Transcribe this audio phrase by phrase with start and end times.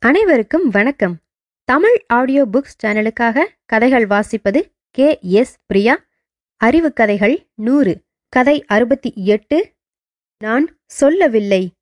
[0.00, 1.16] அனைவருக்கும் வணக்கம்.
[1.64, 5.18] Tamil audio books சேனலுக்காக கதைகள் வாசிப்பது கே.
[5.22, 5.56] எஸ்.
[5.66, 6.04] பிரியா.
[6.56, 8.02] அறிவு கதைகள் நூறு.
[8.28, 9.72] கதை அறுபத்தி எட்டு.
[10.38, 11.72] நான் சொல்லவில்லை.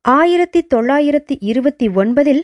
[0.00, 2.42] ஆயிரத்தி தொள்ளாயிரத்தி இருபத்தி ஒன்பதில்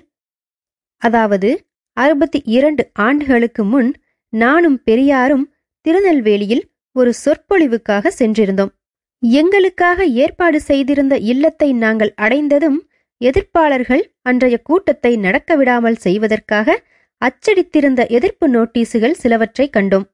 [0.96, 3.94] அதாவது அறுபத்தி இரண்டு ஆண்டுகளுக்கு முன்
[4.28, 8.72] நானும் பெரியாரும் திருநெல்வேலியில் ஒரு சொற்பொழிவுக்காக சென்றிருந்தோம்.
[9.18, 12.89] எங்களுக்காக ஏற்பாடு செய்திருந்த இல்லத்தை நாங்கள் அடைந்ததும்
[13.20, 16.76] எதிர்ப்பாளர்கள் அன்றைய கூட்டத்தை நடக்க விடாமல் செய்வதற்காக
[17.22, 20.06] அச்சடித்திருந்த எதிர்ப்பு நோட்டீசுகள் சிலவற்றை கண்டோம்.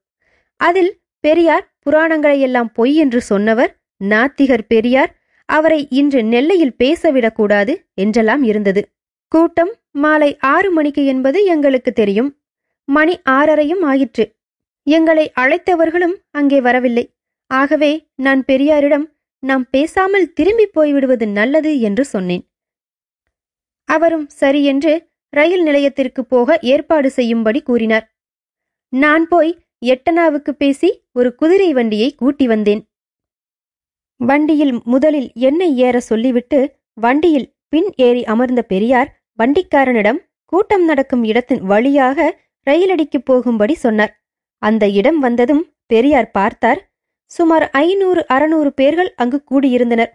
[0.60, 0.92] அதில்
[1.24, 5.12] பெரியார் புராணங்களையெல்லாம் பொய் என்று சொன்னவர் நாத்திகர் பெரியார்
[5.48, 8.82] அவரை இன்று நெல்லையில் பேசவிடக்கூடாது என்றெல்லாம் இருந்தது.
[9.32, 12.30] கூட்டம் மாலை ஆறு மணிக்கு என்பது எங்களுக்கு தெரியும்.
[12.88, 14.24] மணி ஆறரையும் ஆயிற்று.
[14.86, 17.04] எங்களை அழைத்தவர்களும் அங்கே வரவில்லை.
[17.50, 19.06] ஆகவே நான் பெரியாரிடம்
[19.42, 22.44] நாம் பேசாமல் திரும்பி போய்விடுவது நல்லது என்று சொன்னேன்.
[23.88, 24.92] அவரும் சரி என்று
[25.32, 28.06] ரயில் நிலையத்திற்கு போக ஏற்பாடு செய்யும்படி கூறினார்.
[28.92, 29.52] நான் போய்
[29.84, 32.82] எட்டனாவுக்கு பேசி ஒரு குதிரை வண்டியை கூட்டி வந்தேன்.
[34.20, 36.60] வண்டியில் முதலில் என்னை ஏற சொல்லிவிட்டு
[36.92, 42.18] வண்டியில் பின் ஏறி அமர்ந்த பெரியார் வண்டிக்காரனிடம் கூட்டம் நடக்கும் இடத்தின் வழியாக
[42.66, 44.12] ரயிலடிக்கு போகும்படி சொன்னார்.
[44.62, 46.80] அந்த இடம் வந்ததும் பெரியார் பார்த்தார்.
[47.30, 50.12] சுமார் ஐநூறு அறுநூறு பேர்கள் அங்கு கூடியிருந்தனர்.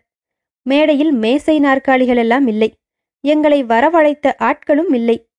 [0.65, 2.69] மேடையில் மேசை நாற்காலிகளெல்லாம் இல்லை.
[3.21, 5.29] எங்களை வரவழைத்த ஆட்களும் இல்லை.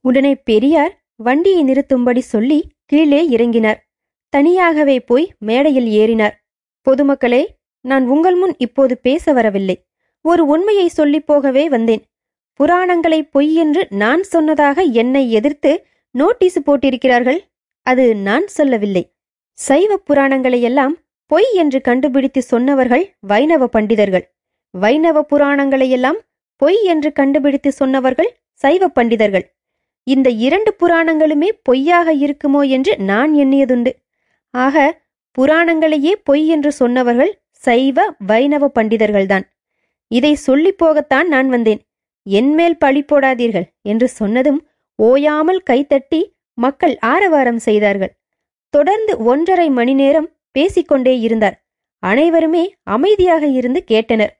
[0.00, 3.80] உடனே பெரியார் வண்டியை நிறுத்தும்படி சொல்லி கீழே இறங்கினார்.
[4.28, 6.34] தனியாகவே போய் மேடையில் ஏறினார்.
[6.86, 7.46] பொதுமக்களே
[7.80, 9.86] நான் உங்கள் முன் இப்போது பேச வரவில்லை.
[10.20, 12.04] ஒரு உண்மையை சொல்லிப் போகவே வந்தேன்.
[12.60, 17.40] புராணங்களை பொய் என்று நான் சொன்னதாக என்னை எதிர்த்து நோட்டீஸ் போட்டிருக்கிறார்கள்.
[17.82, 19.12] அது நான் சொல்லவில்லை.
[19.52, 20.94] சைவ புராணங்களையெல்லாம்
[21.26, 24.24] பொய் என்று கண்டுபிடித்து சொன்னவர்கள் வைணவ பண்டிதர்கள்.
[24.70, 26.18] வைணவ புராணங்களையெல்லாம்
[26.56, 29.46] பொய் என்று கண்டுபிடித்து சொன்னவர்கள் சைவ பண்டிதர்கள்.
[30.02, 33.92] இந்த இரண்டு புராணங்களுமே பொய்யாக இருக்குமோ என்று நான் எண்ணியதுண்டு.
[34.50, 35.04] ஆக
[35.38, 39.44] புராணங்களையே பொய் என்று சொன்னவர்கள் சைவ வைணவ பண்டிதர்கள்தான்.
[40.08, 41.80] இதை சொல்லிப் போகத்தான் நான் வந்தேன்.
[42.22, 44.60] என்மேல் பழி போடாதீர்கள் என்று சொன்னதும்
[44.98, 46.20] ஓயாமல் கைத்தட்டி
[46.58, 48.12] மக்கள் ஆரவாரம் செய்தார்கள்.
[48.74, 51.56] தொடர்ந்து ஒன்றரை மணி நேரம் பேசிக்கொண்டே இருந்தார்.
[52.02, 54.32] அனைவருமே அமைதியாக இருந்து கேட்டனர்.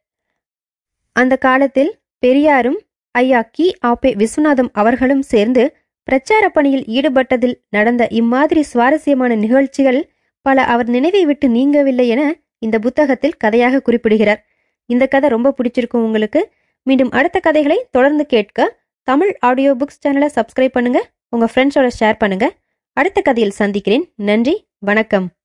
[1.12, 2.78] அந்த காலத்தில் பெரியாரும்
[3.10, 3.77] ஐயா கி.
[3.87, 10.10] ஆபே விஸ்வநாதம் அவர்களும் சேர்ந்து பிரச்சார பணியில் ஈடுபட்டதில் நடந்த இம்மாதிரி சுவாரஸ்யமான நிகழ்ச்சிகள்
[10.43, 14.44] பல அவர் நினைவை விட்டு நீங்கவில்லை என இந்த புத்தகத்தில் கதையாக குறிப்பிடுகிறார்.
[14.87, 16.53] இந்த கதை ரொம்ப பிடிச்சிருக்கும் உங்களுக்கு.
[16.82, 21.10] மீண்டும் அடுத்த கதைகளை தொடர்ந்து கேட்க தமிழ் ஆடியோ புக்ஸ் சேனலை சப்ஸ்கிரைப் பண்ணுங்க.
[21.28, 22.53] உங்க ஃப்ரெண்ட்ஸோட ஷேர் பண்ணுங்க.
[22.93, 24.12] அடுத்த கதையில் சந்திக்கிறேன்.
[24.16, 24.69] நன்றி.
[24.78, 25.35] வணக்கம்.